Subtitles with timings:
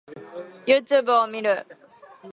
[0.65, 1.63] Youtube を見る